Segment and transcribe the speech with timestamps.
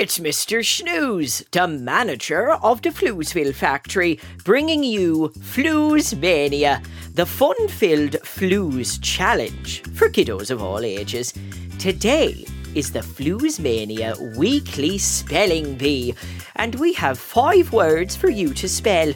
[0.00, 0.60] It's Mr.
[0.60, 6.80] Shnews, the manager of the Floozeville factory, bringing you Flooze Mania,
[7.12, 11.34] the fun filled Flooze challenge for kiddos of all ages.
[11.78, 16.14] Today is the Flooze Mania weekly spelling bee,
[16.56, 19.12] and we have five words for you to spell.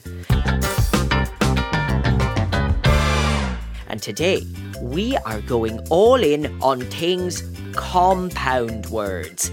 [3.88, 4.46] And today,
[4.82, 9.50] we are going all in on things compound words.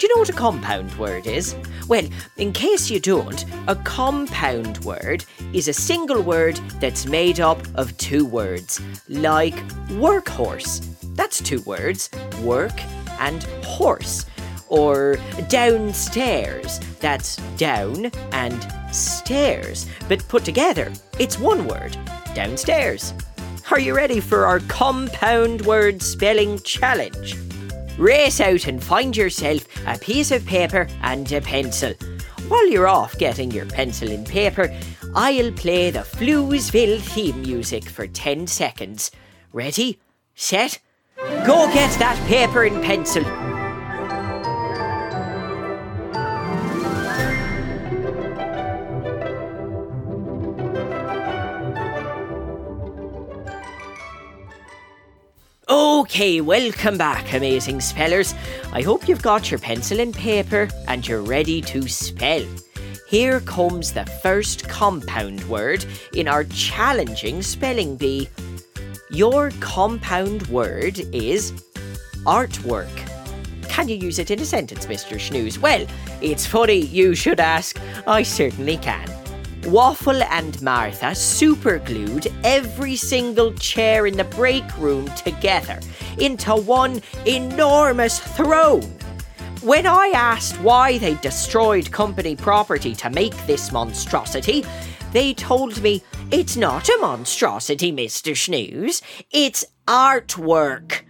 [0.00, 1.54] Do you know what a compound word is?
[1.86, 7.60] Well, in case you don't, a compound word is a single word that's made up
[7.74, 9.56] of two words, like
[9.90, 10.80] workhorse.
[11.16, 12.08] That's two words,
[12.40, 12.72] work
[13.20, 14.24] and horse.
[14.68, 15.18] Or
[15.50, 19.86] downstairs, that's down and stairs.
[20.08, 21.94] But put together, it's one word,
[22.34, 23.12] downstairs.
[23.70, 27.36] Are you ready for our compound word spelling challenge?
[27.98, 31.92] Race out and find yourself a piece of paper and a pencil.
[32.48, 34.74] While you're off getting your pencil and paper,
[35.14, 39.10] I'll play the Floozeville theme music for 10 seconds.
[39.52, 40.00] Ready?
[40.34, 40.78] Set?
[41.16, 43.24] Go get that paper and pencil.
[56.10, 58.34] Okay, welcome back, amazing spellers.
[58.72, 62.44] I hope you've got your pencil and paper and you're ready to spell.
[63.06, 68.28] Here comes the first compound word in our challenging spelling bee.
[69.10, 71.52] Your compound word is
[72.26, 72.90] artwork.
[73.68, 75.14] Can you use it in a sentence, Mr.
[75.14, 75.58] Shnews?
[75.58, 75.86] Well,
[76.20, 77.78] it's funny you should ask.
[78.08, 79.09] I certainly can.
[79.66, 85.78] Waffle and Martha superglued every single chair in the break room together
[86.18, 88.82] into one enormous throne.
[89.62, 94.64] When I asked why they destroyed company property to make this monstrosity,
[95.12, 98.32] they told me it's not a monstrosity, Mr.
[98.32, 101.02] Shnews, it's artwork.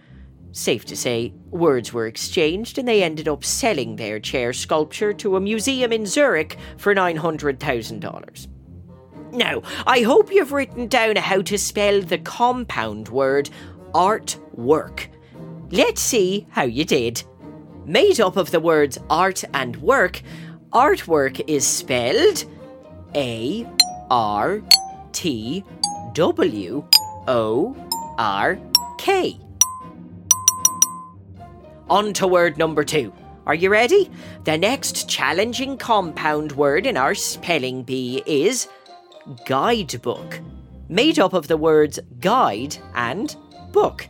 [0.51, 5.35] Safe to say, words were exchanged and they ended up selling their chair sculpture to
[5.35, 8.47] a museum in Zurich for $900,000.
[9.33, 13.49] Now, I hope you've written down how to spell the compound word
[13.93, 15.07] artwork.
[15.71, 17.23] Let's see how you did.
[17.85, 20.21] Made up of the words art and work,
[20.71, 22.45] artwork is spelled
[23.15, 23.65] A
[24.09, 24.61] R
[25.13, 25.63] T
[26.13, 26.83] W
[27.27, 28.59] O R
[28.97, 29.39] K.
[31.91, 33.11] On to word number two.
[33.45, 34.09] Are you ready?
[34.45, 38.69] The next challenging compound word in our spelling bee is
[39.45, 40.39] guidebook,
[40.87, 43.35] made up of the words guide and
[43.73, 44.07] book.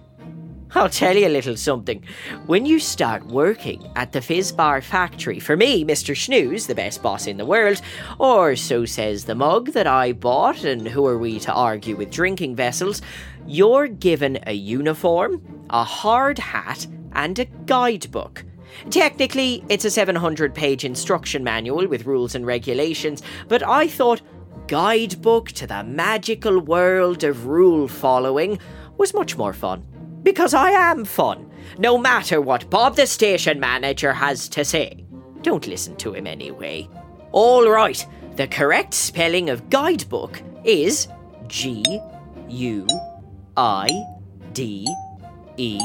[0.76, 2.04] I'll tell you a little something.
[2.46, 6.14] When you start working at the Fizz Bar factory, for me, Mr.
[6.14, 7.82] Shnews, the best boss in the world,
[8.20, 12.12] or so says the mug that I bought, and who are we to argue with
[12.12, 13.02] drinking vessels,
[13.48, 18.46] you're given a uniform, a hard hat, and a guidebook.
[18.90, 24.22] Technically, it's a 700 page instruction manual with rules and regulations, but I thought
[24.68, 28.60] guidebook to the magical world of rule following
[28.98, 29.86] was much more fun.
[30.24, 35.04] Because I am fun, no matter what Bob the station manager has to say.
[35.42, 36.88] Don't listen to him anyway.
[37.32, 38.06] All right,
[38.36, 41.08] the correct spelling of guidebook is
[41.48, 41.84] G
[42.50, 42.88] U
[43.58, 43.88] I
[44.54, 44.88] D
[45.58, 45.80] E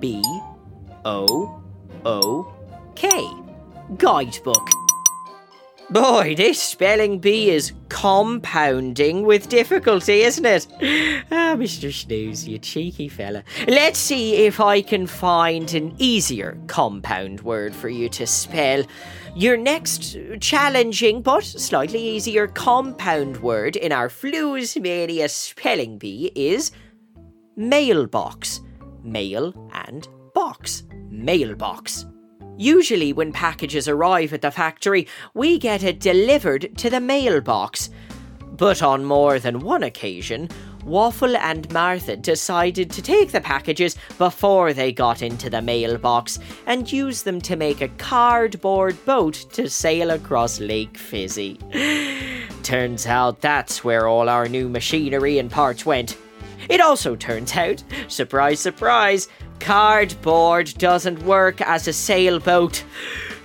[0.00, 0.22] B
[1.04, 1.62] O
[2.04, 2.54] O
[2.94, 3.28] K.
[3.96, 4.68] Guidebook.
[5.88, 10.66] Boy, this spelling bee is compounding with difficulty, isn't it?
[11.30, 11.90] Ah, Mr.
[11.90, 13.44] Shnews, you cheeky fella.
[13.68, 18.82] Let's see if I can find an easier compound word for you to spell.
[19.36, 26.72] Your next challenging but slightly easier compound word in our Floozemania spelling bee is
[27.54, 28.60] mailbox.
[29.04, 29.52] Mail
[29.86, 30.84] and box.
[31.10, 32.06] Mailbox.
[32.58, 37.90] Usually, when packages arrive at the factory, we get it delivered to the mailbox.
[38.52, 40.48] But on more than one occasion,
[40.86, 46.90] Waffle and Martha decided to take the packages before they got into the mailbox and
[46.90, 51.58] use them to make a cardboard boat to sail across Lake Fizzy.
[52.62, 56.16] turns out that's where all our new machinery and parts went.
[56.68, 59.28] It also turns out, surprise, surprise,
[59.60, 62.84] Cardboard doesn't work as a sailboat.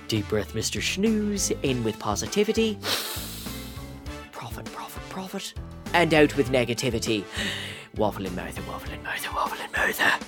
[0.08, 0.80] Deep breath, Mr.
[0.80, 2.78] Shnews, in with positivity.
[4.30, 5.54] Profit, profit, profit.
[5.94, 7.24] And out with negativity.
[7.96, 10.18] Waffle and Martha, waffle Martha, waffle Martha.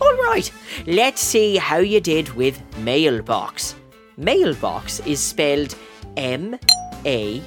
[0.00, 0.50] All right,
[0.86, 3.74] let's see how you did with mailbox.
[4.16, 5.74] Mailbox is spelled
[6.16, 6.58] M
[7.04, 7.42] A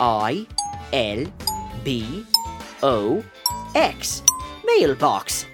[0.00, 0.46] I
[0.92, 1.24] L
[1.84, 2.24] B
[2.82, 3.24] O
[3.76, 4.22] X.
[4.64, 5.44] Mailbox.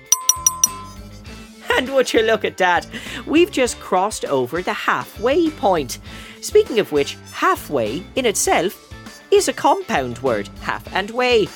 [1.77, 2.87] And would you look at that?
[3.27, 5.99] We've just crossed over the halfway point.
[6.41, 8.95] Speaking of which, halfway in itself
[9.33, 11.49] is a compound word, half and way.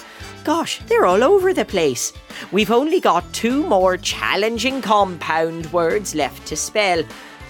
[0.43, 2.13] Gosh, they're all over the place.
[2.51, 7.05] We've only got two more challenging compound words left to spell.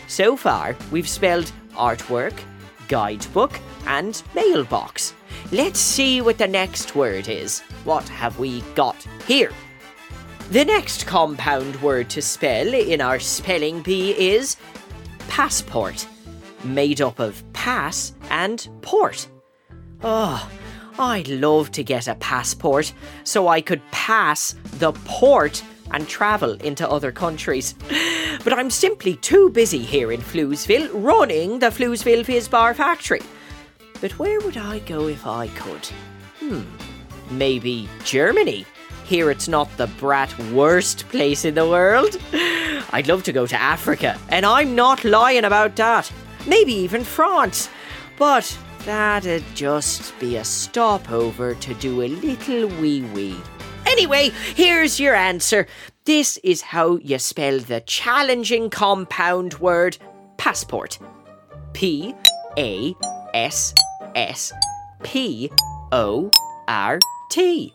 [0.09, 2.35] So far, we've spelled artwork,
[2.89, 5.15] guidebook, and mailbox.
[5.53, 7.61] Let's see what the next word is.
[7.85, 8.97] What have we got
[9.27, 9.53] here?
[10.51, 14.57] The next compound word to spell in our spelling bee is
[15.29, 16.07] passport,
[16.65, 19.29] made up of pass and port.
[20.03, 20.49] Oh,
[20.99, 22.93] I'd love to get a passport
[23.25, 27.75] so I could pass the port and travel into other countries.
[28.45, 33.23] But I'm simply too busy here in Floozeville running the Floozeville Fizz Bar factory.
[34.01, 35.87] But where would I go if I could?
[36.41, 36.63] Hmm,
[37.31, 38.67] maybe Germany
[39.07, 42.19] here it's not the brat worst place in the world.
[42.91, 46.11] I'd love to go to Africa, and I'm not lying about that.
[46.47, 47.71] Maybe even France.
[48.19, 53.37] But that'd just be a stopover to do a little wee wee.
[53.97, 55.67] Anyway, here's your answer.
[56.05, 59.97] This is how you spell the challenging compound word
[60.37, 60.99] passport.
[61.73, 62.15] P
[62.59, 62.95] A
[63.33, 63.73] S
[64.15, 64.53] S
[65.03, 65.51] P
[65.93, 66.31] O
[66.69, 66.99] R
[67.31, 67.73] T.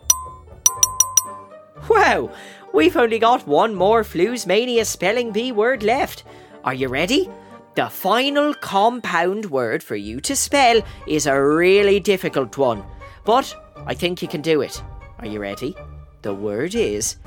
[1.89, 2.29] Wow,
[2.71, 6.23] we've only got one more Floozemania spelling bee word left.
[6.63, 7.31] Are you ready?
[7.73, 12.83] The final compound word for you to spell is a really difficult one,
[13.25, 13.55] but
[13.87, 14.83] I think you can do it.
[15.17, 15.75] Are you ready?
[16.21, 17.17] The word is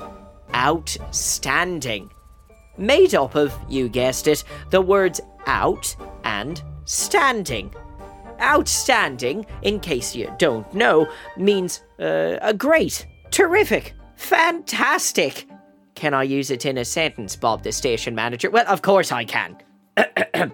[0.53, 2.11] outstanding.
[2.77, 7.73] Made up of, you guessed it, the words out and standing.
[8.41, 11.07] Outstanding, in case you don't know,
[11.37, 15.47] means uh, a great, terrific, Fantastic!
[15.93, 18.49] Can I use it in a sentence, Bob, the station manager?
[18.49, 19.57] Well, of course I can.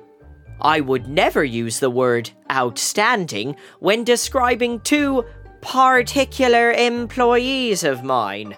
[0.62, 5.26] I would never use the word outstanding when describing two
[5.62, 8.56] particular employees of mine.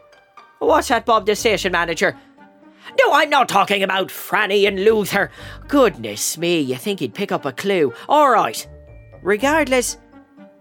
[0.60, 2.18] What's that, Bob, the station manager?
[3.00, 5.32] No, I'm not talking about Franny and Luther.
[5.68, 7.94] Goodness me, you think he'd pick up a clue.
[8.08, 8.68] All right.
[9.22, 9.98] Regardless,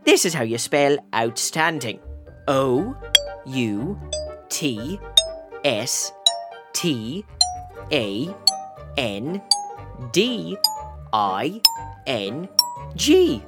[0.04, 2.00] this is how you spell outstanding.
[2.48, 2.96] O
[3.46, 4.00] U
[4.48, 4.98] T
[5.64, 6.12] S
[6.72, 7.24] T
[7.92, 8.34] A
[8.96, 9.42] N
[10.12, 10.56] D
[11.12, 11.60] I
[12.06, 12.48] N
[12.94, 13.42] G.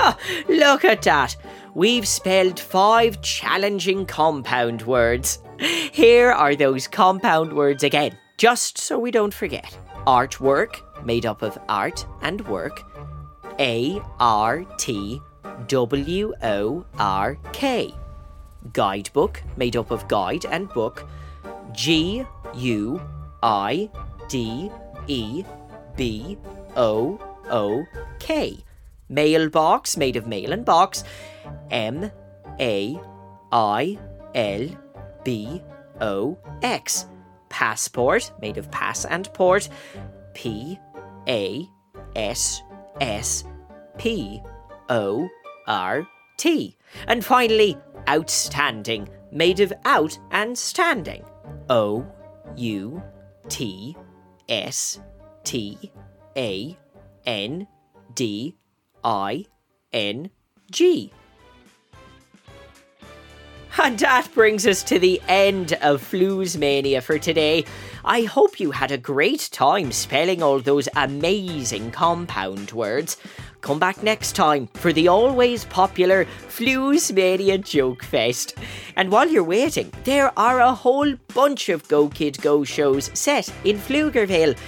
[0.48, 1.36] Look at that!
[1.74, 5.38] We've spelled five challenging compound words.
[5.58, 9.76] Here are those compound words again, just so we don't forget.
[10.06, 12.82] Artwork, made up of art and work.
[13.58, 15.20] A R T
[15.66, 17.94] W O R K
[18.72, 21.06] guidebook, made up of guide and book,
[21.72, 23.00] G U
[23.42, 23.90] I
[24.28, 24.70] D
[25.06, 25.44] E
[25.96, 26.38] B
[26.76, 27.18] O
[27.50, 27.84] O
[28.18, 28.58] K,
[29.10, 31.04] mailbox, made of mail and box,
[31.70, 32.10] M
[32.58, 32.98] A
[33.52, 33.98] I
[34.34, 34.68] L
[35.24, 35.62] B
[36.00, 37.06] O X,
[37.50, 39.68] passport, made of pass and port,
[40.32, 40.78] P
[41.28, 41.68] A
[42.16, 42.62] S
[43.00, 43.44] S
[43.98, 44.40] P
[44.88, 45.28] O
[45.66, 46.06] R
[46.38, 46.76] T.
[47.06, 47.76] And finally,
[48.08, 51.24] outstanding, made of out and standing.
[51.68, 52.06] O
[52.56, 53.02] U
[53.48, 53.96] T
[54.48, 55.00] S
[55.44, 55.92] T
[56.36, 56.76] A
[57.26, 57.66] N
[58.14, 58.56] D
[59.04, 59.46] I
[59.92, 60.30] N
[60.70, 61.12] G.
[63.78, 67.64] And that brings us to the end of Floozemania for today.
[68.04, 73.16] I hope you had a great time spelling all those amazing compound words.
[73.60, 78.54] Come back next time for the always popular Floozemania Joke Fest.
[78.96, 83.52] And while you're waiting, there are a whole bunch of Go Kid Go shows set
[83.64, 84.58] in Floozeville.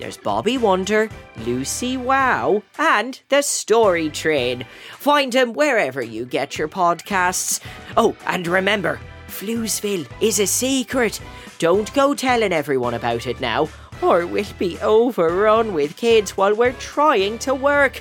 [0.00, 1.10] There's Bobby Wonder,
[1.44, 4.64] Lucy Wow, and The Story Train.
[4.96, 7.60] Find them wherever you get your podcasts.
[7.98, 11.20] Oh, and remember, Floozeville is a secret.
[11.58, 13.68] Don't go telling everyone about it now,
[14.00, 18.00] or we'll be overrun with kids while we're trying to work.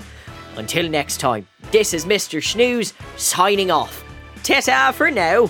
[0.56, 2.42] Until next time, this is Mr.
[2.42, 4.06] Shnews signing off.
[4.44, 5.50] Ta for now.